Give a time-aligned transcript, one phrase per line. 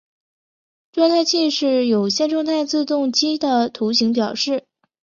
[0.91, 4.63] 状态器是有限状态自动机的图形表示。